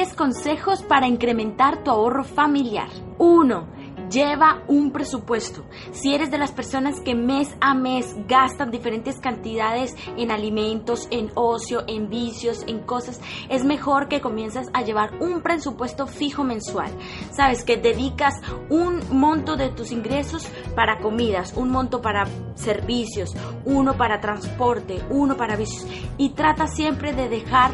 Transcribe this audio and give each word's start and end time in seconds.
10 0.00 0.14
consejos 0.14 0.82
para 0.82 1.06
incrementar 1.06 1.84
tu 1.84 1.90
ahorro 1.90 2.24
familiar. 2.24 2.88
1 3.18 3.80
Lleva 4.10 4.64
un 4.66 4.90
presupuesto. 4.90 5.64
Si 5.92 6.12
eres 6.12 6.32
de 6.32 6.38
las 6.38 6.50
personas 6.50 7.00
que 7.00 7.14
mes 7.14 7.54
a 7.60 7.74
mes 7.74 8.16
gastan 8.26 8.72
diferentes 8.72 9.20
cantidades 9.20 9.94
en 10.16 10.32
alimentos, 10.32 11.06
en 11.12 11.30
ocio, 11.36 11.84
en 11.86 12.10
vicios, 12.10 12.64
en 12.66 12.80
cosas, 12.80 13.20
es 13.48 13.62
mejor 13.62 14.08
que 14.08 14.20
comiences 14.20 14.68
a 14.72 14.82
llevar 14.82 15.14
un 15.20 15.42
presupuesto 15.42 16.08
fijo 16.08 16.42
mensual. 16.42 16.90
Sabes 17.30 17.62
que 17.62 17.76
dedicas 17.76 18.34
un 18.68 19.00
monto 19.12 19.56
de 19.56 19.68
tus 19.68 19.92
ingresos 19.92 20.44
para 20.74 20.98
comidas, 20.98 21.54
un 21.56 21.70
monto 21.70 22.02
para 22.02 22.26
servicios, 22.56 23.36
uno 23.64 23.96
para 23.96 24.20
transporte, 24.20 25.00
uno 25.10 25.36
para 25.36 25.54
vicios 25.54 25.86
y 26.18 26.30
trata 26.30 26.66
siempre 26.66 27.12
de 27.12 27.28
dejar 27.28 27.70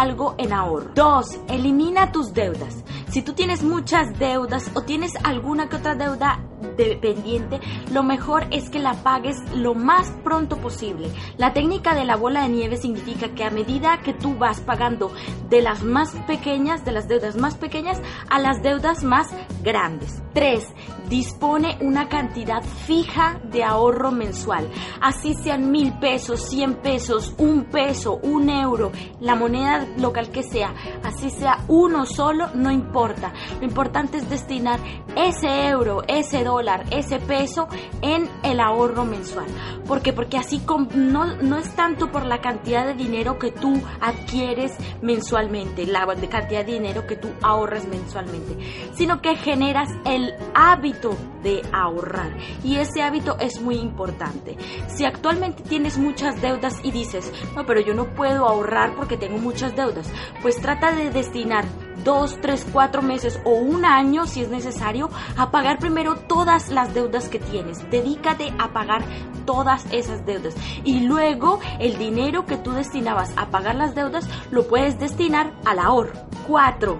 algo 0.00 0.34
en 0.38 0.52
ahorro. 0.52 0.90
2. 0.94 1.38
Elimina 1.48 2.12
tus 2.12 2.32
deudas. 2.34 2.84
Si 3.10 3.22
tú 3.22 3.32
tienes 3.32 3.62
muchas 3.62 4.18
deudas 4.18 4.70
o 4.74 4.82
tienes 4.82 5.12
alguna 5.22 5.68
que 5.68 5.76
otra 5.76 5.94
deuda 5.94 6.40
dependiente, 6.76 7.60
lo 7.92 8.02
mejor 8.02 8.46
es 8.50 8.70
que 8.70 8.78
la 8.78 8.94
pagues 8.94 9.36
lo 9.54 9.74
más 9.74 10.10
pronto 10.22 10.56
posible. 10.58 11.08
La 11.36 11.52
técnica 11.52 11.94
de 11.94 12.04
la 12.04 12.16
bola 12.16 12.42
de 12.42 12.48
nieve 12.48 12.76
significa 12.76 13.34
que 13.34 13.44
a 13.44 13.50
medida 13.50 14.00
que 14.02 14.14
tú 14.14 14.36
vas 14.36 14.60
pagando 14.60 15.12
de 15.48 15.62
las 15.62 15.82
más 15.82 16.12
pequeñas, 16.26 16.84
de 16.84 16.92
las 16.92 17.08
deudas 17.08 17.36
más 17.36 17.56
pequeñas, 17.56 18.00
a 18.28 18.38
las 18.38 18.62
deudas 18.62 19.04
más 19.04 19.28
grandes. 19.62 20.22
3. 20.34 20.66
Dispone 21.08 21.78
una 21.80 22.08
cantidad 22.08 22.62
fija 22.62 23.40
de 23.44 23.62
ahorro 23.62 24.10
mensual. 24.10 24.68
Así 25.00 25.34
sean 25.34 25.70
mil 25.70 25.96
pesos, 25.98 26.48
cien 26.48 26.74
pesos, 26.74 27.34
un 27.38 27.64
peso, 27.64 28.18
un 28.22 28.48
euro, 28.48 28.90
la 29.20 29.34
moneda 29.36 29.86
local 29.98 30.30
que 30.30 30.42
sea, 30.42 30.74
así 31.02 31.30
sea 31.30 31.58
uno 31.68 32.06
solo, 32.06 32.48
no 32.54 32.70
importa. 32.70 33.32
Lo 33.60 33.66
importante 33.66 34.18
es 34.18 34.28
destinar 34.28 34.80
ese 35.16 35.68
euro, 35.68 36.02
ese 36.08 36.42
dólar, 36.42 36.63
ese 36.90 37.18
peso 37.18 37.68
en 38.02 38.28
el 38.42 38.60
ahorro 38.60 39.04
mensual. 39.04 39.46
¿Por 39.86 40.02
qué? 40.02 40.12
Porque 40.12 40.38
así 40.38 40.62
no, 40.96 41.36
no 41.36 41.58
es 41.58 41.74
tanto 41.74 42.10
por 42.10 42.24
la 42.24 42.40
cantidad 42.40 42.86
de 42.86 42.94
dinero 42.94 43.38
que 43.38 43.50
tú 43.50 43.82
adquieres 44.00 44.72
mensualmente, 45.02 45.86
la 45.86 46.06
cantidad 46.28 46.64
de 46.64 46.72
dinero 46.72 47.06
que 47.06 47.16
tú 47.16 47.28
ahorras 47.42 47.86
mensualmente, 47.86 48.56
sino 48.94 49.20
que 49.20 49.36
generas 49.36 49.88
el 50.04 50.34
hábito 50.54 51.16
de 51.42 51.62
ahorrar. 51.72 52.36
Y 52.64 52.76
ese 52.76 53.02
hábito 53.02 53.36
es 53.38 53.60
muy 53.60 53.76
importante. 53.76 54.56
Si 54.88 55.04
actualmente 55.04 55.62
tienes 55.62 55.98
muchas 55.98 56.40
deudas 56.40 56.80
y 56.82 56.90
dices, 56.90 57.30
no, 57.54 57.66
pero 57.66 57.80
yo 57.80 57.94
no 57.94 58.14
puedo 58.14 58.48
ahorrar 58.48 58.94
porque 58.94 59.16
tengo 59.16 59.38
muchas 59.38 59.76
deudas, 59.76 60.10
pues 60.42 60.56
trata 60.60 60.92
de 60.92 61.10
destinar 61.10 61.64
dos, 62.04 62.38
tres, 62.40 62.66
cuatro 62.72 63.02
meses 63.02 63.40
o 63.44 63.50
un 63.50 63.84
año, 63.84 64.26
si 64.26 64.42
es 64.42 64.50
necesario, 64.50 65.10
a 65.36 65.50
pagar 65.50 65.78
primero 65.78 66.16
todas 66.16 66.68
las 66.70 66.94
deudas 66.94 67.28
que 67.28 67.38
tienes. 67.38 67.90
Dedícate 67.90 68.52
a 68.58 68.72
pagar 68.72 69.04
todas 69.44 69.86
esas 69.90 70.24
deudas. 70.26 70.54
Y 70.84 71.00
luego 71.00 71.60
el 71.80 71.98
dinero 71.98 72.46
que 72.46 72.56
tú 72.56 72.72
destinabas 72.72 73.32
a 73.36 73.50
pagar 73.50 73.74
las 73.74 73.94
deudas 73.94 74.28
lo 74.50 74.68
puedes 74.68 74.98
destinar 74.98 75.52
al 75.64 75.78
ahorro. 75.78 76.12
4. 76.46 76.98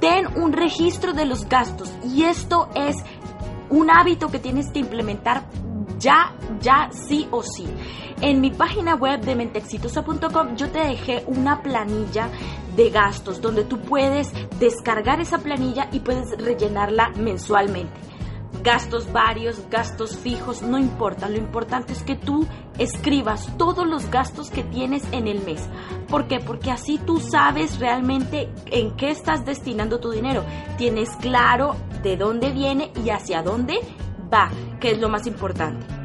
Ten 0.00 0.26
un 0.36 0.52
registro 0.52 1.12
de 1.12 1.24
los 1.24 1.48
gastos. 1.48 1.92
Y 2.04 2.24
esto 2.24 2.68
es 2.74 2.96
un 3.70 3.90
hábito 3.90 4.28
que 4.28 4.38
tienes 4.38 4.70
que 4.70 4.80
implementar 4.80 5.44
ya, 5.98 6.34
ya, 6.60 6.90
sí 6.90 7.28
o 7.30 7.42
sí. 7.42 7.66
En 8.20 8.40
mi 8.40 8.50
página 8.50 8.94
web 8.94 9.20
de 9.20 9.34
mentexitosa.com 9.34 10.56
yo 10.56 10.70
te 10.70 10.80
dejé 10.80 11.24
una 11.26 11.62
planilla 11.62 12.28
de 12.76 12.90
gastos 12.90 13.40
donde 13.40 13.64
tú 13.64 13.80
puedes 13.80 14.32
descargar 14.58 15.20
esa 15.20 15.38
planilla 15.38 15.88
y 15.92 16.00
puedes 16.00 16.30
rellenarla 16.38 17.10
mensualmente. 17.16 17.92
Gastos 18.62 19.10
varios, 19.12 19.68
gastos 19.70 20.16
fijos, 20.16 20.62
no 20.62 20.78
importa. 20.78 21.28
Lo 21.28 21.36
importante 21.36 21.92
es 21.92 22.02
que 22.04 22.14
tú 22.14 22.46
escribas 22.78 23.50
todos 23.56 23.86
los 23.86 24.08
gastos 24.10 24.50
que 24.50 24.62
tienes 24.62 25.02
en 25.10 25.26
el 25.26 25.44
mes. 25.44 25.68
¿Por 26.08 26.28
qué? 26.28 26.38
Porque 26.38 26.70
así 26.70 26.98
tú 26.98 27.18
sabes 27.18 27.80
realmente 27.80 28.50
en 28.66 28.92
qué 28.96 29.10
estás 29.10 29.44
destinando 29.44 29.98
tu 29.98 30.10
dinero. 30.10 30.44
Tienes 30.78 31.10
claro 31.16 31.74
de 32.04 32.16
dónde 32.16 32.50
viene 32.50 32.92
y 33.04 33.10
hacia 33.10 33.42
dónde 33.42 33.80
va, 34.32 34.50
que 34.80 34.92
es 34.92 35.00
lo 35.00 35.08
más 35.08 35.26
importante. 35.26 36.01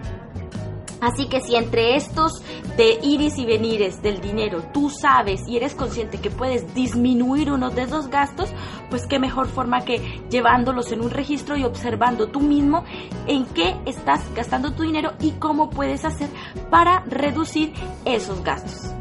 Así 1.02 1.28
que 1.28 1.42
si 1.42 1.56
entre 1.56 1.96
estos 1.96 2.42
de 2.76 3.00
iris 3.02 3.38
y 3.38 3.46
venires 3.46 4.02
del 4.02 4.20
dinero 4.20 4.64
tú 4.74 4.90
sabes 4.90 5.48
y 5.48 5.58
eres 5.58 5.76
consciente 5.76 6.20
que 6.20 6.30
puedes 6.30 6.74
disminuir 6.74 7.52
uno 7.52 7.70
de 7.70 7.84
esos 7.84 8.08
gastos, 8.08 8.50
pues 8.90 9.06
qué 9.08 9.20
mejor 9.20 9.48
forma 9.48 9.82
que 9.82 10.22
llevándolos 10.30 10.92
en 10.92 11.02
un 11.02 11.12
registro 11.12 11.58
y 11.58 11.64
observando 11.64 12.28
tú 12.28 12.40
mismo 12.40 12.84
en 13.28 13.46
qué 13.46 13.76
estás 13.86 14.22
gastando 14.36 14.74
tu 14.74 14.84
dinero 14.84 15.14
y 15.20 15.32
cómo 15.32 15.70
puedes 15.70 16.06
hacer 16.06 16.30
para 16.70 17.02
reducir 17.02 17.74
esos 18.06 18.44
gastos. 18.44 18.94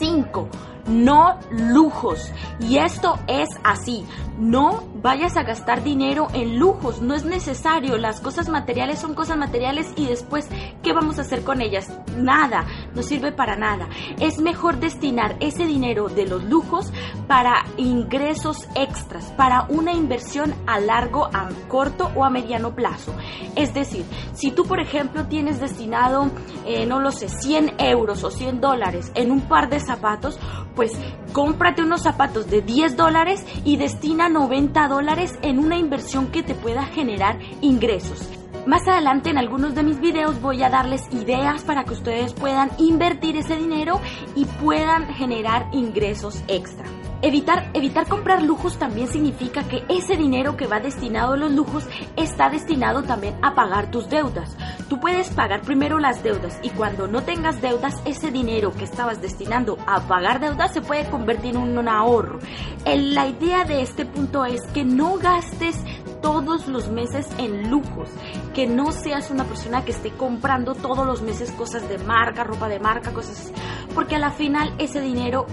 5 0.00 0.48
no 0.88 1.38
lujos. 1.50 2.32
Y 2.60 2.78
esto 2.78 3.18
es 3.26 3.48
así. 3.62 4.04
No 4.38 4.84
vayas 5.02 5.36
a 5.36 5.42
gastar 5.42 5.82
dinero 5.82 6.28
en 6.32 6.58
lujos, 6.58 7.00
no 7.00 7.14
es 7.14 7.24
necesario. 7.24 7.96
Las 7.98 8.20
cosas 8.20 8.48
materiales 8.48 8.98
son 8.98 9.14
cosas 9.14 9.36
materiales 9.36 9.92
y 9.96 10.06
después, 10.06 10.48
¿qué 10.82 10.92
vamos 10.92 11.18
a 11.18 11.22
hacer 11.22 11.44
con 11.44 11.60
ellas? 11.60 11.90
Nada, 12.16 12.66
no 12.94 13.02
sirve 13.02 13.32
para 13.32 13.56
nada. 13.56 13.88
Es 14.20 14.38
mejor 14.38 14.78
destinar 14.78 15.36
ese 15.40 15.66
dinero 15.66 16.08
de 16.08 16.26
los 16.26 16.44
lujos 16.44 16.92
para 17.26 17.64
ingresos 17.76 18.68
extras, 18.74 19.26
para 19.36 19.66
una 19.68 19.92
inversión 19.92 20.54
a 20.66 20.80
largo, 20.80 21.26
a 21.26 21.48
corto 21.68 22.10
o 22.14 22.24
a 22.24 22.30
mediano 22.30 22.74
plazo. 22.74 23.14
Es 23.56 23.74
decir, 23.74 24.04
si 24.34 24.50
tú, 24.50 24.64
por 24.64 24.80
ejemplo, 24.80 25.26
tienes 25.26 25.60
destinado, 25.60 26.30
eh, 26.66 26.86
no 26.86 27.00
lo 27.00 27.12
sé, 27.12 27.28
100 27.28 27.74
euros 27.78 28.24
o 28.24 28.30
100 28.30 28.60
dólares 28.60 29.12
en 29.14 29.30
un 29.30 29.42
par 29.42 29.68
de 29.68 29.80
zapatos, 29.80 30.38
pues 30.74 30.92
cómprate 31.32 31.82
unos 31.82 32.02
zapatos 32.02 32.48
de 32.48 32.62
10 32.62 32.96
dólares 32.96 33.44
y 33.64 33.76
destina 33.76 34.28
90 34.28 34.88
dólares 34.88 35.38
en 35.42 35.58
una 35.58 35.76
inversión 35.76 36.28
que 36.28 36.42
te 36.42 36.54
pueda 36.54 36.84
generar 36.84 37.38
ingresos. 37.60 38.28
Más 38.66 38.86
adelante 38.86 39.30
en 39.30 39.38
algunos 39.38 39.74
de 39.74 39.82
mis 39.82 39.98
videos 39.98 40.42
voy 40.42 40.62
a 40.62 40.68
darles 40.68 41.02
ideas 41.12 41.62
para 41.64 41.84
que 41.84 41.94
ustedes 41.94 42.34
puedan 42.34 42.70
invertir 42.78 43.36
ese 43.36 43.56
dinero 43.56 44.00
y 44.34 44.44
puedan 44.44 45.06
generar 45.14 45.68
ingresos 45.72 46.42
extra. 46.48 46.84
Evitar, 47.20 47.70
evitar 47.74 48.06
comprar 48.06 48.42
lujos 48.42 48.78
también 48.78 49.08
significa 49.08 49.64
que 49.64 49.84
ese 49.88 50.16
dinero 50.16 50.56
que 50.56 50.66
va 50.66 50.78
destinado 50.80 51.32
a 51.32 51.36
los 51.36 51.50
lujos 51.50 51.88
está 52.16 52.48
destinado 52.48 53.02
también 53.02 53.34
a 53.42 53.54
pagar 53.54 53.90
tus 53.90 54.08
deudas. 54.08 54.56
Tú 54.88 54.98
puedes 55.00 55.28
pagar 55.30 55.60
primero 55.60 55.98
las 55.98 56.22
deudas 56.22 56.58
y 56.62 56.70
cuando 56.70 57.06
no 57.06 57.22
tengas 57.22 57.60
deudas, 57.60 58.00
ese 58.06 58.30
dinero 58.30 58.72
que 58.72 58.84
estabas 58.84 59.20
destinando 59.20 59.76
a 59.86 60.00
pagar 60.08 60.40
deudas 60.40 60.72
se 60.72 60.80
puede 60.80 61.08
convertir 61.10 61.56
en 61.56 61.78
un 61.78 61.88
ahorro. 61.88 62.38
la 62.84 63.26
idea 63.26 63.64
de 63.64 63.82
este 63.82 64.06
punto 64.06 64.46
es 64.46 64.62
que 64.68 64.84
no 64.84 65.18
gastes 65.18 65.76
todos 66.22 66.68
los 66.68 66.88
meses 66.88 67.28
en 67.38 67.70
lujos, 67.70 68.08
que 68.54 68.66
no 68.66 68.90
seas 68.92 69.30
una 69.30 69.44
persona 69.44 69.84
que 69.84 69.92
esté 69.92 70.10
comprando 70.10 70.74
todos 70.74 71.06
los 71.06 71.22
meses 71.22 71.52
cosas 71.52 71.88
de 71.88 71.98
marca, 71.98 72.44
ropa 72.44 72.68
de 72.68 72.80
marca, 72.80 73.12
cosas 73.12 73.38
así, 73.38 73.52
porque 73.94 74.16
a 74.16 74.18
la 74.18 74.30
final 74.30 74.72
ese 74.78 75.00
dinero 75.00 75.46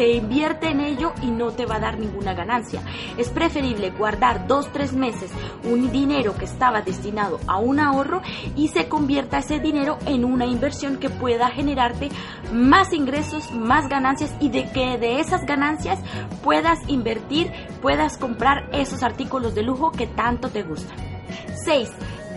se 0.00 0.12
invierte 0.12 0.70
en 0.70 0.80
ello 0.80 1.12
y 1.20 1.26
no 1.26 1.50
te 1.50 1.66
va 1.66 1.76
a 1.76 1.80
dar 1.80 1.98
ninguna 1.98 2.32
ganancia. 2.32 2.80
Es 3.18 3.28
preferible 3.28 3.90
guardar 3.90 4.46
dos, 4.46 4.72
tres 4.72 4.94
meses 4.94 5.30
un 5.62 5.92
dinero 5.92 6.34
que 6.38 6.46
estaba 6.46 6.80
destinado 6.80 7.38
a 7.46 7.58
un 7.58 7.78
ahorro 7.80 8.22
y 8.56 8.68
se 8.68 8.88
convierta 8.88 9.40
ese 9.40 9.60
dinero 9.60 9.98
en 10.06 10.24
una 10.24 10.46
inversión 10.46 10.96
que 10.96 11.10
pueda 11.10 11.50
generarte 11.50 12.08
más 12.50 12.94
ingresos, 12.94 13.52
más 13.52 13.90
ganancias 13.90 14.34
y 14.40 14.48
de 14.48 14.72
que 14.72 14.96
de 14.96 15.20
esas 15.20 15.44
ganancias 15.44 15.98
puedas 16.42 16.78
invertir, 16.88 17.52
puedas 17.82 18.16
comprar 18.16 18.70
esos 18.72 19.02
artículos 19.02 19.54
de 19.54 19.64
lujo 19.64 19.92
que 19.92 20.06
tanto 20.06 20.48
te 20.48 20.62
gustan. 20.62 20.96
6 21.62 21.90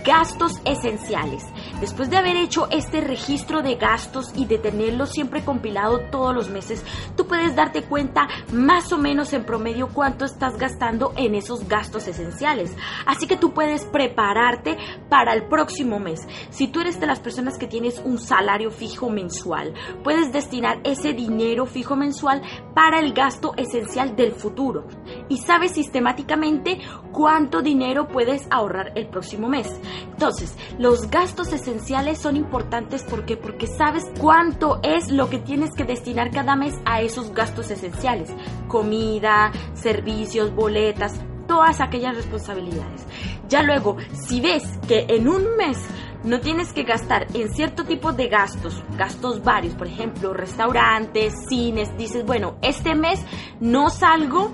gastos 0.03 0.59
esenciales. 0.65 1.45
Después 1.83 2.09
de 2.09 2.15
haber 2.15 2.37
hecho 2.37 2.69
este 2.71 3.01
registro 3.01 3.61
de 3.61 3.75
gastos 3.75 4.31
y 4.37 4.45
de 4.45 4.57
tenerlo 4.57 5.05
siempre 5.05 5.43
compilado 5.43 5.99
todos 6.11 6.33
los 6.33 6.49
meses, 6.49 6.81
tú 7.17 7.27
puedes 7.27 7.57
darte 7.57 7.83
cuenta 7.83 8.29
más 8.53 8.93
o 8.93 8.97
menos 8.97 9.33
en 9.33 9.43
promedio 9.43 9.89
cuánto 9.89 10.23
estás 10.23 10.55
gastando 10.55 11.11
en 11.17 11.35
esos 11.35 11.67
gastos 11.67 12.07
esenciales. 12.07 12.73
Así 13.05 13.27
que 13.27 13.35
tú 13.35 13.53
puedes 13.53 13.83
prepararte 13.83 14.77
para 15.09 15.33
el 15.33 15.43
próximo 15.49 15.99
mes. 15.99 16.21
Si 16.51 16.69
tú 16.69 16.79
eres 16.79 17.01
de 17.01 17.05
las 17.05 17.19
personas 17.19 17.57
que 17.57 17.67
tienes 17.67 17.99
un 18.05 18.17
salario 18.17 18.71
fijo 18.71 19.09
mensual, 19.09 19.73
puedes 20.05 20.31
destinar 20.31 20.79
ese 20.85 21.11
dinero 21.11 21.65
fijo 21.65 21.97
mensual 21.97 22.43
para 22.73 22.99
el 22.99 23.11
gasto 23.11 23.55
esencial 23.57 24.15
del 24.15 24.31
futuro. 24.31 24.87
y 25.27 25.37
sabes 25.37 25.71
sistemáticamente 25.71 26.79
cuánto 27.11 27.61
dinero 27.61 28.07
puedes 28.07 28.47
ahorrar 28.49 28.93
el 28.95 29.07
próximo 29.07 29.49
mes. 29.49 29.67
Entonces, 30.11 30.55
los 30.77 31.09
gastos 31.09 31.47
esenciales 31.47 31.72
son 32.17 32.35
importantes 32.37 33.03
porque 33.09 33.37
porque 33.37 33.67
sabes 33.67 34.05
cuánto 34.19 34.79
es 34.83 35.11
lo 35.11 35.29
que 35.29 35.39
tienes 35.39 35.71
que 35.75 35.83
destinar 35.83 36.31
cada 36.31 36.55
mes 36.55 36.75
a 36.85 37.01
esos 37.01 37.33
gastos 37.33 37.71
esenciales. 37.71 38.29
Comida, 38.67 39.51
servicios, 39.73 40.53
boletas, 40.53 41.19
todas 41.47 41.81
aquellas 41.81 42.15
responsabilidades. 42.15 43.05
Ya 43.49 43.63
luego, 43.63 43.97
si 44.13 44.41
ves 44.41 44.63
que 44.87 45.05
en 45.09 45.27
un 45.27 45.55
mes 45.57 45.77
no 46.23 46.39
tienes 46.39 46.71
que 46.71 46.83
gastar 46.83 47.27
en 47.33 47.53
cierto 47.53 47.83
tipo 47.83 48.13
de 48.13 48.27
gastos, 48.27 48.81
gastos 48.97 49.43
varios, 49.43 49.75
por 49.75 49.87
ejemplo, 49.87 50.33
restaurantes, 50.33 51.33
cines, 51.49 51.95
dices, 51.97 52.25
bueno, 52.25 52.55
este 52.61 52.95
mes 52.95 53.19
no 53.59 53.89
salgo 53.89 54.51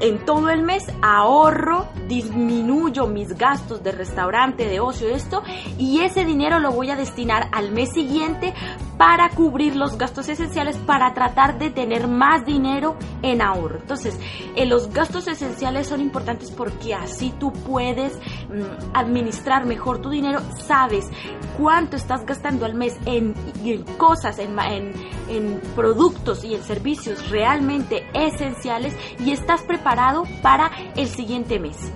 en 0.00 0.24
todo 0.24 0.50
el 0.50 0.62
mes 0.62 0.84
ahorro, 1.02 1.86
disminuyo 2.08 3.06
mis 3.06 3.36
gastos 3.36 3.82
de 3.82 3.92
restaurante, 3.92 4.66
de 4.66 4.80
ocio, 4.80 5.08
esto, 5.08 5.42
y 5.78 6.00
ese 6.00 6.24
dinero 6.24 6.58
lo 6.58 6.72
voy 6.72 6.90
a 6.90 6.96
destinar 6.96 7.48
al 7.52 7.70
mes 7.72 7.92
siguiente 7.92 8.54
para 8.98 9.28
cubrir 9.30 9.76
los 9.76 9.98
gastos 9.98 10.28
esenciales, 10.28 10.76
para 10.78 11.14
tratar 11.14 11.58
de 11.58 11.70
tener 11.70 12.08
más 12.08 12.44
dinero 12.46 12.96
en 13.22 13.42
ahorro. 13.42 13.78
Entonces, 13.80 14.18
eh, 14.54 14.66
los 14.66 14.90
gastos 14.90 15.28
esenciales 15.28 15.86
son 15.86 16.00
importantes 16.00 16.50
porque 16.50 16.94
así 16.94 17.32
tú 17.38 17.52
puedes 17.52 18.14
mm, 18.14 18.94
administrar 18.94 19.66
mejor 19.66 20.00
tu 20.00 20.10
dinero, 20.10 20.40
sabes 20.66 21.10
cuánto 21.58 21.96
estás 21.96 22.24
gastando 22.24 22.64
al 22.64 22.74
mes 22.74 22.98
en, 23.06 23.34
cosas, 23.96 24.38
en, 24.38 24.56
en 25.28 25.60
productos 25.74 26.44
y 26.44 26.54
en 26.54 26.62
servicios 26.62 27.30
realmente 27.30 28.06
esenciales 28.14 28.96
y 29.18 29.32
estás 29.32 29.62
preparado 29.62 30.24
para 30.42 30.70
el 30.96 31.08
siguiente 31.08 31.58
mes. 31.58 31.92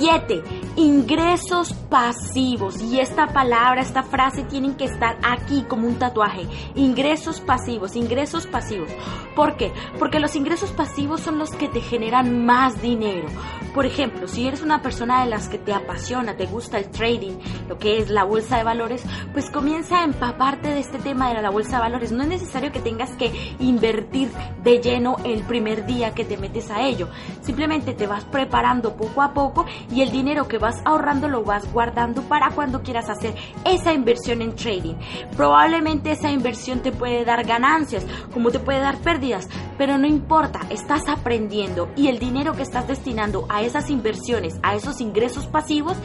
7. 0.00 0.42
Ingresos 0.76 1.72
pasivos. 1.90 2.80
Y 2.80 3.00
esta 3.00 3.28
palabra, 3.28 3.82
esta 3.82 4.02
frase 4.02 4.44
tienen 4.44 4.74
que 4.74 4.84
estar 4.84 5.18
aquí 5.22 5.62
como 5.62 5.86
un 5.86 5.96
tatuaje. 5.96 6.46
Ingresos 6.74 7.40
pasivos, 7.40 7.96
ingresos 7.96 8.46
pasivos. 8.46 8.90
¿Por 9.34 9.56
qué? 9.56 9.72
Porque 9.98 10.20
los 10.20 10.36
ingresos 10.36 10.70
pasivos 10.70 11.20
son 11.20 11.38
los 11.38 11.50
que 11.50 11.68
te 11.68 11.80
generan 11.80 12.44
más 12.44 12.80
dinero. 12.80 13.28
Por 13.74 13.86
ejemplo, 13.86 14.26
si 14.26 14.48
eres 14.48 14.62
una 14.62 14.82
persona 14.82 15.22
de 15.22 15.30
las 15.30 15.48
que 15.48 15.58
te 15.58 15.72
apasiona, 15.72 16.36
te 16.36 16.46
gusta 16.46 16.78
el 16.78 16.90
trading, 16.90 17.38
lo 17.68 17.78
que 17.78 17.98
es 17.98 18.10
la 18.10 18.24
bolsa 18.24 18.56
de 18.56 18.64
valores, 18.64 19.04
pues 19.32 19.48
comienza 19.50 20.00
a 20.00 20.04
empaparte 20.04 20.68
de 20.68 20.80
este 20.80 20.98
tema 20.98 21.32
de 21.32 21.40
la 21.40 21.50
bolsa 21.50 21.76
de 21.76 21.82
valores. 21.82 22.10
No 22.10 22.22
es 22.22 22.28
necesario 22.28 22.72
que 22.72 22.80
tengas 22.80 23.10
que 23.12 23.32
invertir 23.60 24.30
de 24.62 24.80
lleno 24.80 25.16
el 25.24 25.42
primer 25.42 25.86
día 25.86 26.14
que 26.14 26.24
te 26.24 26.36
metes 26.36 26.70
a 26.70 26.82
ello. 26.82 27.08
Simplemente 27.42 27.94
te 27.94 28.06
vas 28.06 28.24
preparando 28.24 28.94
poco 28.94 29.22
a 29.22 29.32
poco 29.32 29.66
y 29.92 30.02
el 30.02 30.10
dinero 30.10 30.48
que 30.48 30.58
vas 30.60 30.76
ahorrando 30.84 31.28
lo 31.28 31.42
vas 31.42 31.70
guardando 31.72 32.22
para 32.22 32.50
cuando 32.50 32.82
quieras 32.82 33.10
hacer 33.10 33.34
esa 33.64 33.92
inversión 33.92 34.42
en 34.42 34.54
trading. 34.54 34.94
Probablemente 35.36 36.12
esa 36.12 36.30
inversión 36.30 36.80
te 36.80 36.92
puede 36.92 37.24
dar 37.24 37.44
ganancias, 37.44 38.06
como 38.32 38.50
te 38.50 38.60
puede 38.60 38.80
dar 38.80 38.98
pérdidas, 38.98 39.48
pero 39.76 39.98
no 39.98 40.06
importa, 40.06 40.60
estás 40.70 41.02
aprendiendo 41.08 41.88
y 41.96 42.08
el 42.08 42.18
dinero 42.18 42.54
que 42.54 42.62
estás 42.62 42.86
destinando 42.86 43.46
a 43.48 43.62
esas 43.62 43.90
inversiones, 43.90 44.60
a 44.62 44.74
esos 44.74 45.00
ingresos 45.00 45.46
pasivos, 45.46 45.96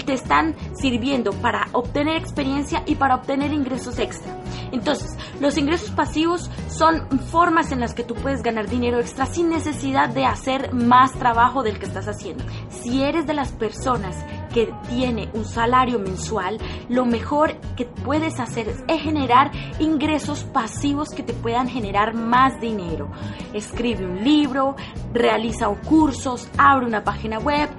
te 0.00 0.14
están 0.14 0.54
sirviendo 0.74 1.32
para 1.32 1.68
obtener 1.72 2.16
experiencia 2.16 2.82
y 2.86 2.94
para 2.94 3.16
obtener 3.16 3.52
ingresos 3.52 3.98
extra. 3.98 4.34
Entonces, 4.72 5.16
los 5.40 5.58
ingresos 5.58 5.90
pasivos 5.90 6.50
son 6.68 7.20
formas 7.20 7.72
en 7.72 7.80
las 7.80 7.92
que 7.92 8.02
tú 8.02 8.14
puedes 8.14 8.42
ganar 8.42 8.68
dinero 8.68 8.98
extra 9.00 9.26
sin 9.26 9.50
necesidad 9.50 10.08
de 10.08 10.24
hacer 10.24 10.72
más 10.72 11.12
trabajo 11.12 11.62
del 11.62 11.78
que 11.78 11.86
estás 11.86 12.08
haciendo. 12.08 12.44
Si 12.80 13.02
eres 13.02 13.26
de 13.26 13.34
las 13.34 13.52
personas 13.52 14.16
que 14.52 14.72
tiene 14.88 15.30
un 15.32 15.44
salario 15.44 15.98
mensual, 15.98 16.58
lo 16.88 17.04
mejor 17.04 17.56
que 17.76 17.86
puedes 17.86 18.38
hacer 18.38 18.68
es 18.68 19.02
generar 19.02 19.50
ingresos 19.78 20.44
pasivos 20.44 21.08
que 21.10 21.22
te 21.22 21.32
puedan 21.32 21.68
generar 21.68 22.14
más 22.14 22.60
dinero. 22.60 23.10
Escribe 23.52 24.04
un 24.04 24.24
libro, 24.24 24.76
realiza 25.12 25.68
cursos, 25.86 26.48
abre 26.58 26.86
una 26.86 27.04
página 27.04 27.38
web, 27.38 27.70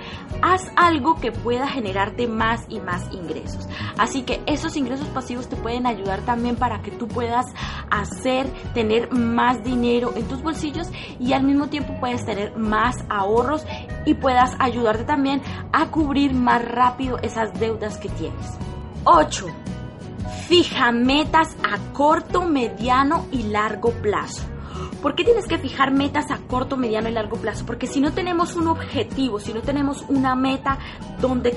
haz 0.42 0.72
algo 0.76 1.16
que 1.16 1.32
pueda 1.32 1.68
generarte 1.68 2.28
más 2.28 2.62
y 2.70 2.80
más 2.80 3.12
ingresos. 3.12 3.68
Así 3.98 4.24
que 4.24 4.42
esos 4.46 4.76
ingresos 4.76 5.08
pasivos 5.10 5.48
te 5.48 5.56
pueden 5.56 5.86
ayudar 5.86 6.22
también 6.22 6.56
para 6.56 6.82
que 6.82 6.92
tú 6.92 7.08
puedas 7.08 7.46
hacer, 7.90 8.48
tener 8.74 9.12
más 9.12 9.64
dinero 9.64 10.14
en 10.16 10.28
tus 10.28 10.42
bolsillos 10.42 10.88
y 11.20 11.34
al 11.34 11.44
mismo 11.44 11.68
tiempo 11.68 11.94
puedes 12.00 12.26
tener 12.26 12.58
más 12.58 12.96
ahorros 13.10 13.66
y 14.06 14.14
puedas 14.16 14.56
ayudarte 14.60 15.04
también 15.04 15.42
a 15.72 15.88
cubrir 15.88 16.34
más 16.34 16.64
rápido 16.64 17.18
esas 17.20 17.60
deudas 17.60 17.98
que 17.98 18.10
tienes. 18.10 18.58
8. 19.06 19.46
Fija 20.48 20.92
metas 20.92 21.56
a 21.64 21.78
corto, 21.94 22.44
mediano 22.44 23.26
y 23.32 23.44
largo 23.44 23.92
plazo. 23.92 24.53
¿Por 25.02 25.16
qué 25.16 25.24
tienes 25.24 25.48
que 25.48 25.58
fijar 25.58 25.92
metas 25.92 26.32
a 26.32 26.38
corto, 26.38 26.78
mediano 26.78 27.10
y 27.10 27.12
largo 27.12 27.38
plazo? 27.38 27.66
Porque 27.66 27.88
si 27.88 28.00
no 28.00 28.14
tenemos 28.14 28.56
un 28.56 28.68
objetivo, 28.68 29.40
si 29.40 29.54
no 29.54 29.62
tenemos 29.62 30.06
una 30.08 30.36
meta 30.36 30.80
donde 31.20 31.52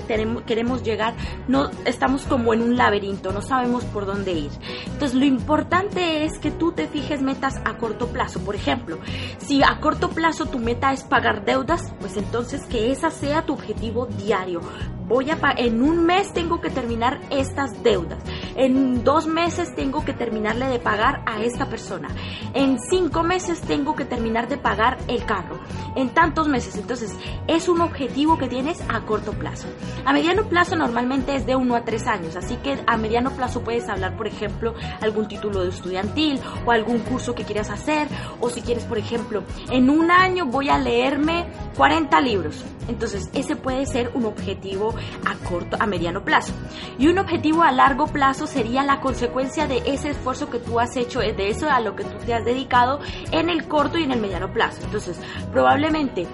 queremos 0.46 0.82
llegar, 0.82 1.14
no 1.49 1.70
estamos 1.84 2.23
como 2.23 2.55
en 2.55 2.62
un 2.62 2.76
laberinto, 2.76 3.32
no 3.32 3.43
sabemos 3.43 3.84
por 3.84 4.06
dónde 4.06 4.32
ir. 4.32 4.50
Entonces, 4.87 5.14
lo 5.14 5.25
importante 5.25 6.25
es 6.25 6.38
que 6.38 6.50
tú 6.50 6.73
te 6.73 6.87
fijes 6.87 7.23
metas 7.23 7.61
a 7.64 7.76
corto 7.76 8.08
plazo. 8.08 8.40
Por 8.40 8.55
ejemplo, 8.55 8.99
si 9.38 9.62
a 9.62 9.81
corto 9.81 10.11
plazo 10.11 10.46
tu 10.46 10.58
meta 10.58 10.93
es 10.93 11.02
pagar 11.05 11.44
deudas, 11.44 11.93
pues 12.00 12.17
entonces 12.17 12.64
que 12.67 12.93
esa 12.93 13.11
sea 13.11 13.46
tu 13.46 13.55
objetivo 13.55 14.06
diario 14.06 14.61
voy 15.08 15.31
a 15.31 15.37
en 15.56 15.82
un 15.82 16.05
mes 16.05 16.32
tengo 16.32 16.61
que 16.61 16.70
terminar 16.70 17.20
estas 17.31 17.82
deudas, 17.82 18.19
en 18.56 19.05
dos 19.05 19.26
meses 19.26 19.75
tengo 19.75 20.05
que 20.05 20.12
terminarle 20.12 20.67
de 20.67 20.79
pagar 20.79 21.23
a 21.26 21.43
esta 21.43 21.67
persona, 21.67 22.08
en 22.55 22.79
cinco 22.81 23.23
meses 23.23 23.61
tengo 23.61 23.94
que 23.94 24.05
terminar 24.05 24.49
de 24.49 24.56
pagar 24.56 24.99
el 25.08 25.25
carro, 25.25 25.58
en 25.94 26.11
tantos 26.11 26.49
meses. 26.49 26.76
Entonces, 26.76 27.14
es 27.47 27.69
un 27.69 27.81
objetivo 27.81 28.38
que 28.38 28.49
tienes 28.49 28.82
a 28.88 29.00
corto 29.03 29.32
plazo. 29.32 29.69
A 30.05 30.12
mediano 30.12 30.44
plazo 30.44 30.76
normalmente 30.76 31.37
es 31.37 31.47
de 31.47 31.56
uno 31.56 31.76
a 31.76 31.85
tres 31.85 32.06
años, 32.06 32.37
así 32.37 32.56
que 32.56 32.79
a 32.87 32.97
mediano 32.97 33.31
plazo 33.31 33.62
puedes 33.62 33.88
hablar, 33.88 34.17
por 34.17 34.26
ejemplo, 34.26 34.75
algún 35.00 35.29
título 35.29 35.62
de 35.62 35.70
estudiantil 35.70 36.41
o 36.64 36.73
algún 36.73 37.00
curso 37.00 37.35
que 37.35 37.44
quieras 37.44 37.70
hacer, 37.70 38.08
o 38.41 38.50
si 38.50 38.62
quieres, 38.62 38.85
por 38.85 38.99
ejemplo, 38.99 39.43
en 39.70 39.91
un 39.91 40.11
año 40.11 40.47
voy 40.47 40.69
a 40.69 40.79
leerme 40.79 41.47
40 41.76 42.20
libros. 42.20 42.64
Entonces, 42.88 43.30
ese 43.34 43.56
puede 43.56 43.86
ser 43.86 44.10
un 44.14 44.26
objetivo 44.26 44.94
a 45.24 45.34
corto, 45.48 45.76
a 45.80 45.86
mediano 45.86 46.24
plazo. 46.24 46.52
Y 46.98 47.08
un 47.08 47.18
objetivo 47.18 47.62
a 47.62 47.72
largo 47.72 48.06
plazo 48.06 48.46
sería 48.46 48.82
la 48.82 49.00
consecuencia 49.00 49.66
de 49.66 49.82
ese 49.86 50.10
esfuerzo 50.10 50.50
que 50.50 50.58
tú 50.58 50.78
has 50.80 50.96
hecho, 50.96 51.20
de 51.20 51.50
eso 51.50 51.70
a 51.70 51.80
lo 51.80 51.96
que 51.96 52.04
tú 52.04 52.16
te 52.24 52.34
has 52.34 52.44
dedicado 52.44 53.00
en 53.32 53.48
el 53.48 53.66
corto 53.66 53.98
y 53.98 54.04
en 54.04 54.12
el 54.12 54.20
mediano 54.20 54.52
plazo. 54.52 54.82
Entonces, 54.84 55.20
probablemente 55.52 56.26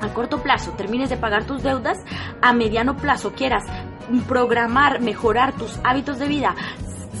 a 0.00 0.08
corto 0.12 0.42
plazo 0.42 0.72
termines 0.72 1.10
de 1.10 1.16
pagar 1.16 1.44
tus 1.44 1.62
deudas, 1.62 1.98
a 2.42 2.52
mediano 2.52 2.96
plazo 2.96 3.32
quieras 3.32 3.64
programar, 4.28 5.00
mejorar 5.00 5.54
tus 5.54 5.78
hábitos 5.82 6.18
de 6.18 6.28
vida, 6.28 6.54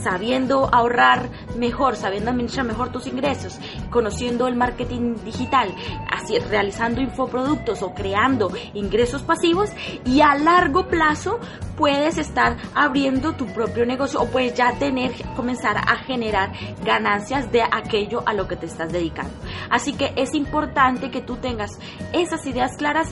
sabiendo 0.04 0.68
ahorrar 0.72 1.30
mejor, 1.56 1.96
sabiendo 1.96 2.30
administrar 2.30 2.66
mejor 2.66 2.90
tus 2.90 3.06
ingresos, 3.06 3.58
conociendo 3.90 4.46
el 4.46 4.54
marketing 4.54 5.16
digital, 5.24 5.74
así, 6.10 6.38
realizando 6.38 7.00
infoproductos 7.00 7.82
o 7.82 7.94
creando 7.94 8.52
ingresos 8.74 9.22
pasivos 9.22 9.70
y 10.04 10.20
a 10.20 10.34
largo 10.36 10.86
plazo 10.88 11.40
puedes 11.76 12.18
estar 12.18 12.56
abriendo 12.74 13.32
tu 13.32 13.46
propio 13.46 13.86
negocio 13.86 14.20
o 14.20 14.26
puedes 14.26 14.54
ya 14.54 14.72
tener, 14.74 15.12
comenzar 15.34 15.78
a 15.78 15.96
generar 15.96 16.52
ganancias 16.84 17.50
de 17.50 17.62
aquello 17.62 18.22
a 18.26 18.34
lo 18.34 18.46
que 18.46 18.56
te 18.56 18.66
estás 18.66 18.92
dedicando. 18.92 19.32
Así 19.70 19.94
que 19.94 20.12
es 20.16 20.34
importante 20.34 21.10
que 21.10 21.22
tú 21.22 21.36
tengas 21.36 21.78
esas 22.12 22.46
ideas 22.46 22.76
claras 22.76 23.08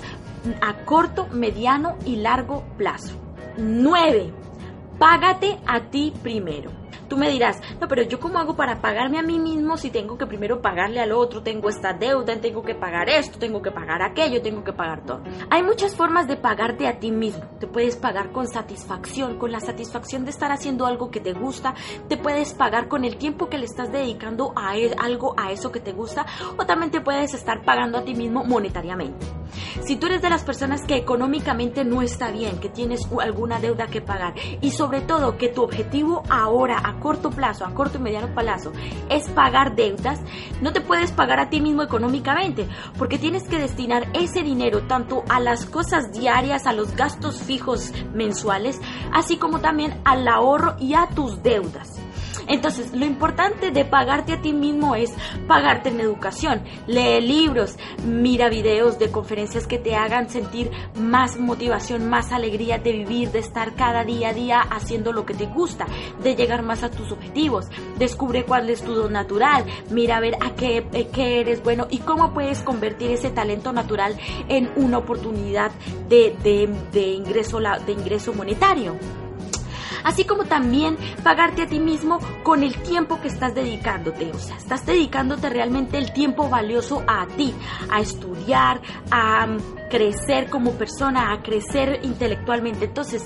a 0.60 0.84
corto, 0.84 1.26
mediano 1.32 1.96
y 2.04 2.16
largo 2.16 2.64
plazo. 2.76 3.14
9. 3.56 4.32
Págate 4.98 5.58
a 5.66 5.80
ti 5.80 6.12
primero. 6.22 6.81
Tú 7.12 7.18
me 7.18 7.28
dirás, 7.28 7.60
no, 7.78 7.88
pero 7.88 8.04
yo 8.04 8.18
cómo 8.18 8.38
hago 8.38 8.56
para 8.56 8.80
pagarme 8.80 9.18
a 9.18 9.22
mí 9.22 9.38
mismo 9.38 9.76
si 9.76 9.90
tengo 9.90 10.16
que 10.16 10.26
primero 10.26 10.62
pagarle 10.62 10.98
al 10.98 11.12
otro, 11.12 11.42
tengo 11.42 11.68
esta 11.68 11.92
deuda, 11.92 12.40
tengo 12.40 12.62
que 12.62 12.74
pagar 12.74 13.10
esto, 13.10 13.38
tengo 13.38 13.60
que 13.60 13.70
pagar 13.70 14.00
aquello, 14.00 14.40
tengo 14.40 14.64
que 14.64 14.72
pagar 14.72 15.04
todo. 15.04 15.20
Hay 15.50 15.62
muchas 15.62 15.94
formas 15.94 16.26
de 16.26 16.38
pagarte 16.38 16.88
a 16.88 16.98
ti 17.00 17.12
mismo. 17.12 17.44
Te 17.60 17.66
puedes 17.66 17.96
pagar 17.96 18.32
con 18.32 18.48
satisfacción, 18.48 19.38
con 19.38 19.52
la 19.52 19.60
satisfacción 19.60 20.24
de 20.24 20.30
estar 20.30 20.52
haciendo 20.52 20.86
algo 20.86 21.10
que 21.10 21.20
te 21.20 21.34
gusta, 21.34 21.74
te 22.08 22.16
puedes 22.16 22.54
pagar 22.54 22.88
con 22.88 23.04
el 23.04 23.18
tiempo 23.18 23.50
que 23.50 23.58
le 23.58 23.66
estás 23.66 23.92
dedicando 23.92 24.54
a 24.56 24.70
algo, 24.70 25.34
a 25.36 25.52
eso 25.52 25.70
que 25.70 25.80
te 25.80 25.92
gusta, 25.92 26.24
o 26.56 26.64
también 26.64 26.90
te 26.90 27.02
puedes 27.02 27.34
estar 27.34 27.62
pagando 27.62 27.98
a 27.98 28.04
ti 28.04 28.14
mismo 28.14 28.42
monetariamente. 28.42 29.41
Si 29.84 29.96
tú 29.96 30.06
eres 30.06 30.22
de 30.22 30.30
las 30.30 30.44
personas 30.44 30.82
que 30.82 30.96
económicamente 30.96 31.84
no 31.84 32.02
está 32.02 32.30
bien, 32.30 32.58
que 32.58 32.68
tienes 32.68 33.00
alguna 33.20 33.60
deuda 33.60 33.86
que 33.86 34.00
pagar 34.00 34.34
y 34.60 34.70
sobre 34.70 35.00
todo 35.00 35.36
que 35.38 35.48
tu 35.48 35.62
objetivo 35.62 36.22
ahora 36.28 36.80
a 36.84 36.98
corto 37.00 37.30
plazo, 37.30 37.64
a 37.64 37.74
corto 37.74 37.98
y 37.98 38.02
mediano 38.02 38.34
plazo 38.34 38.72
es 39.08 39.28
pagar 39.30 39.74
deudas, 39.74 40.20
no 40.60 40.72
te 40.72 40.80
puedes 40.80 41.12
pagar 41.12 41.40
a 41.40 41.50
ti 41.50 41.60
mismo 41.60 41.82
económicamente 41.82 42.68
porque 42.98 43.18
tienes 43.18 43.44
que 43.44 43.58
destinar 43.58 44.08
ese 44.12 44.42
dinero 44.42 44.82
tanto 44.82 45.24
a 45.28 45.40
las 45.40 45.66
cosas 45.66 46.12
diarias, 46.12 46.66
a 46.66 46.72
los 46.72 46.94
gastos 46.96 47.42
fijos 47.42 47.92
mensuales, 48.14 48.80
así 49.12 49.36
como 49.36 49.60
también 49.60 50.00
al 50.04 50.26
ahorro 50.28 50.76
y 50.78 50.94
a 50.94 51.08
tus 51.08 51.42
deudas. 51.42 52.01
Entonces, 52.52 52.92
lo 52.92 53.06
importante 53.06 53.70
de 53.70 53.86
pagarte 53.86 54.34
a 54.34 54.42
ti 54.42 54.52
mismo 54.52 54.94
es 54.94 55.10
pagarte 55.48 55.88
en 55.88 56.00
educación. 56.00 56.62
Lee 56.86 57.22
libros, 57.22 57.78
mira 58.06 58.50
videos 58.50 58.98
de 58.98 59.10
conferencias 59.10 59.66
que 59.66 59.78
te 59.78 59.96
hagan 59.96 60.28
sentir 60.28 60.70
más 60.94 61.38
motivación, 61.38 62.10
más 62.10 62.30
alegría 62.30 62.76
de 62.76 62.92
vivir, 62.92 63.30
de 63.30 63.38
estar 63.38 63.74
cada 63.74 64.04
día 64.04 64.28
a 64.28 64.32
día 64.34 64.60
haciendo 64.60 65.14
lo 65.14 65.24
que 65.24 65.32
te 65.32 65.46
gusta, 65.46 65.86
de 66.22 66.36
llegar 66.36 66.62
más 66.62 66.82
a 66.82 66.90
tus 66.90 67.10
objetivos. 67.10 67.68
Descubre 67.98 68.44
cuál 68.44 68.68
es 68.68 68.82
tu 68.82 68.92
don 68.92 69.14
natural, 69.14 69.64
mira 69.88 70.18
a 70.18 70.20
ver 70.20 70.34
a 70.42 70.54
qué, 70.54 70.86
eh, 70.92 71.08
eres 71.16 71.62
bueno 71.62 71.86
y 71.88 72.00
cómo 72.00 72.34
puedes 72.34 72.60
convertir 72.60 73.12
ese 73.12 73.30
talento 73.30 73.72
natural 73.72 74.14
en 74.50 74.70
una 74.76 74.98
oportunidad 74.98 75.72
de, 76.10 76.36
de 76.92 77.00
ingreso, 77.00 77.60
de 77.60 77.92
ingreso 77.92 78.34
monetario 78.34 79.21
así 80.04 80.24
como 80.24 80.44
también 80.44 80.96
pagarte 81.22 81.62
a 81.62 81.66
ti 81.66 81.80
mismo 81.80 82.18
con 82.42 82.62
el 82.62 82.74
tiempo 82.82 83.20
que 83.20 83.28
estás 83.28 83.54
dedicándote. 83.54 84.30
O 84.32 84.38
sea, 84.38 84.56
estás 84.56 84.84
dedicándote 84.86 85.48
realmente 85.48 85.98
el 85.98 86.12
tiempo 86.12 86.48
valioso 86.48 87.02
a 87.06 87.26
ti, 87.26 87.54
a 87.90 88.00
estudiar, 88.00 88.80
a 89.10 89.46
mm, 89.46 89.58
crecer 89.90 90.48
como 90.48 90.72
persona, 90.72 91.32
a 91.32 91.42
crecer 91.42 92.00
intelectualmente. 92.02 92.86
Entonces, 92.86 93.24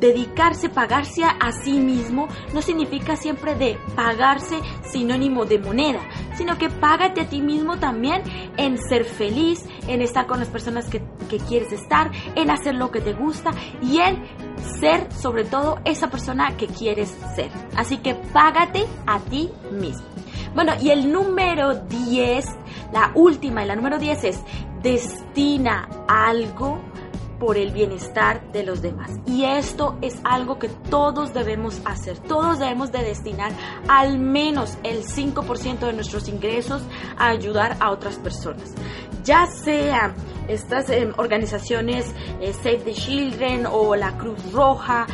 dedicarse, 0.00 0.68
pagarse 0.68 1.24
a, 1.24 1.52
sí 1.52 1.78
mismo, 1.78 2.28
no 2.52 2.62
significa 2.62 3.16
siempre 3.16 3.54
de 3.54 3.78
pagarse 3.94 4.60
sinónimo 4.82 5.44
de 5.44 5.58
moneda, 5.58 6.00
sino 6.36 6.58
que 6.58 6.68
págate 6.68 7.22
a 7.22 7.28
ti 7.28 7.40
mismo 7.40 7.78
también 7.78 8.22
en 8.56 8.78
ser 8.78 9.04
feliz, 9.04 9.64
en 9.88 10.02
estar 10.02 10.26
con 10.26 10.38
las 10.38 10.48
personas 10.48 10.88
que, 10.88 11.02
que 11.30 11.38
quieres 11.38 11.72
estar, 11.72 12.10
en 12.34 12.50
hacer 12.50 12.74
lo 12.74 12.90
que 12.90 13.00
te 13.00 13.14
gusta 13.14 13.52
y 13.80 13.98
en 13.98 14.22
ser 14.66 15.12
sobre 15.12 15.44
todo 15.44 15.78
esa 15.84 16.08
persona 16.08 16.56
que 16.56 16.66
quieres 16.66 17.14
ser. 17.34 17.50
Así 17.74 17.98
que 17.98 18.14
págate 18.14 18.86
a 19.06 19.18
ti 19.20 19.50
mismo. 19.72 20.06
Bueno, 20.54 20.72
y 20.80 20.90
el 20.90 21.12
número 21.12 21.74
10, 21.74 22.46
la 22.92 23.12
última 23.14 23.62
y 23.62 23.66
la 23.66 23.76
número 23.76 23.98
10 23.98 24.24
es 24.24 24.40
destina 24.82 25.88
algo 26.08 26.80
por 27.38 27.56
el 27.56 27.72
bienestar 27.72 28.52
de 28.52 28.64
los 28.64 28.82
demás. 28.82 29.10
Y 29.26 29.44
esto 29.44 29.96
es 30.00 30.18
algo 30.24 30.58
que 30.58 30.68
todos 30.68 31.34
debemos 31.34 31.80
hacer. 31.84 32.18
Todos 32.18 32.58
debemos 32.58 32.92
de 32.92 33.02
destinar 33.02 33.52
al 33.88 34.18
menos 34.18 34.78
el 34.82 35.04
5% 35.04 35.78
de 35.80 35.92
nuestros 35.92 36.28
ingresos 36.28 36.82
a 37.18 37.28
ayudar 37.28 37.76
a 37.80 37.90
otras 37.90 38.16
personas. 38.16 38.74
Ya 39.24 39.46
sea 39.46 40.14
estas 40.48 40.88
em, 40.90 41.12
organizaciones 41.16 42.14
eh, 42.40 42.52
Save 42.52 42.78
the 42.78 42.92
Children 42.92 43.66
o 43.70 43.96
la 43.96 44.16
Cruz 44.16 44.52
Roja, 44.52 45.06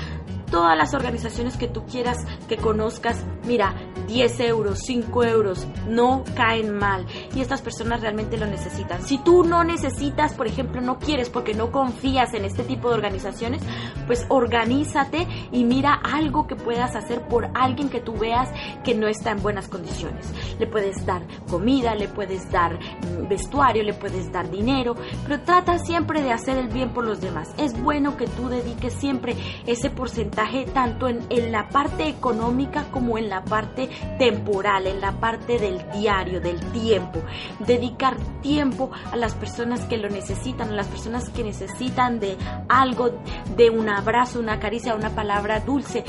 todas 0.50 0.76
las 0.76 0.92
organizaciones 0.94 1.56
que 1.56 1.66
tú 1.66 1.84
quieras 1.86 2.18
que 2.46 2.58
conozcas, 2.58 3.24
mira, 3.44 3.74
10 4.06 4.40
euros, 4.40 4.80
5 4.84 5.24
euros, 5.24 5.66
no 5.88 6.24
caen 6.34 6.76
mal 6.76 7.06
y 7.34 7.40
estas 7.40 7.62
personas 7.62 8.00
realmente 8.00 8.36
lo 8.36 8.46
necesitan. 8.46 9.02
Si 9.02 9.18
tú 9.18 9.44
no 9.44 9.64
necesitas, 9.64 10.34
por 10.34 10.46
ejemplo, 10.46 10.80
no 10.80 10.98
quieres 10.98 11.30
porque 11.30 11.54
no 11.54 11.70
confías 11.70 12.34
en 12.34 12.44
este 12.44 12.62
tipo 12.62 12.88
de 12.88 12.94
organizaciones, 12.94 13.62
pues 14.06 14.26
organízate 14.28 15.26
y 15.50 15.64
mira 15.64 15.94
algo 15.94 16.46
que 16.46 16.56
puedas 16.56 16.96
hacer 16.96 17.22
por 17.22 17.50
alguien 17.54 17.88
que 17.88 18.00
tú 18.00 18.14
veas 18.14 18.48
que 18.84 18.94
no 18.94 19.08
está 19.08 19.30
en 19.30 19.42
buenas 19.42 19.68
condiciones. 19.68 20.32
Le 20.58 20.66
puedes 20.66 21.04
dar 21.06 21.22
comida, 21.48 21.94
le 21.94 22.08
puedes 22.08 22.50
dar 22.50 22.78
mm, 22.78 23.28
vestuario, 23.28 23.82
le 23.82 23.94
puedes 23.94 24.30
dar 24.32 24.50
dinero, 24.50 24.94
pero 25.24 25.40
trata 25.40 25.78
siempre 25.78 26.22
de 26.22 26.32
hacer 26.32 26.58
el 26.58 26.68
bien 26.68 26.92
por 26.92 27.04
los 27.04 27.20
demás. 27.20 27.52
Es 27.58 27.80
bueno 27.80 28.16
que 28.16 28.26
tú 28.26 28.48
dediques 28.48 28.94
siempre 28.94 29.36
ese 29.66 29.90
porcentaje 29.90 30.64
tanto 30.66 31.08
en, 31.08 31.20
en 31.30 31.52
la 31.52 31.68
parte 31.68 32.08
económica 32.08 32.86
como 32.90 33.18
en 33.18 33.28
la 33.28 33.44
parte 33.44 33.88
temporal, 34.18 34.86
en 34.86 35.00
la 35.00 35.12
parte 35.12 35.58
del 35.58 35.80
diario, 35.92 36.40
del 36.40 36.60
tiempo. 36.72 37.20
Dedicar 37.60 38.16
tiempo 38.40 38.90
a 39.10 39.16
las 39.16 39.34
personas 39.34 39.80
que 39.86 39.96
lo 39.96 40.08
necesitan, 40.08 40.70
a 40.70 40.72
las 40.72 40.88
personas 40.88 41.28
que 41.30 41.44
necesitan 41.44 42.20
de 42.20 42.36
algo, 42.68 43.10
de 43.56 43.70
un 43.70 43.88
abrazo, 43.88 44.40
una 44.40 44.58
caricia, 44.58 44.94
una 44.94 45.10
palabra 45.10 45.60
dulce, 45.60 46.04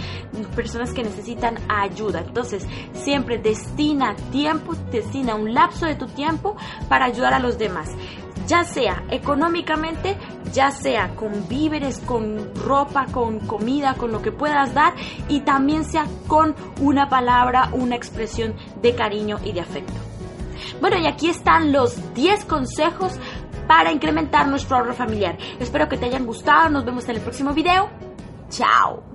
personas 0.55 0.91
que 0.93 1.03
necesitan 1.03 1.57
ayuda. 1.69 2.21
Entonces, 2.21 2.65
siempre 2.93 3.37
destina 3.37 4.15
tiempo, 4.31 4.73
destina 4.91 5.35
un 5.35 5.53
lapso 5.53 5.85
de 5.85 5.95
tu 5.95 6.07
tiempo 6.07 6.55
para 6.89 7.05
ayudar 7.05 7.33
a 7.33 7.39
los 7.39 7.57
demás 7.57 7.89
ya 8.47 8.63
sea 8.63 9.03
económicamente, 9.09 10.17
ya 10.51 10.71
sea 10.71 11.15
con 11.15 11.47
víveres, 11.47 11.99
con 11.99 12.53
ropa, 12.55 13.05
con 13.11 13.39
comida, 13.39 13.95
con 13.95 14.11
lo 14.11 14.21
que 14.21 14.31
puedas 14.31 14.73
dar 14.73 14.93
y 15.27 15.41
también 15.41 15.85
sea 15.85 16.05
con 16.27 16.55
una 16.81 17.09
palabra, 17.09 17.69
una 17.73 17.95
expresión 17.95 18.55
de 18.81 18.95
cariño 18.95 19.39
y 19.43 19.51
de 19.53 19.61
afecto. 19.61 19.93
Bueno, 20.81 20.97
y 20.97 21.07
aquí 21.07 21.29
están 21.29 21.71
los 21.71 22.13
10 22.13 22.45
consejos 22.45 23.19
para 23.67 23.91
incrementar 23.91 24.47
nuestro 24.47 24.77
ahorro 24.77 24.93
familiar. 24.93 25.37
Espero 25.59 25.87
que 25.87 25.97
te 25.97 26.05
hayan 26.05 26.25
gustado, 26.25 26.69
nos 26.69 26.85
vemos 26.85 27.05
en 27.05 27.15
el 27.15 27.21
próximo 27.21 27.53
video. 27.53 27.89
Chao. 28.49 29.03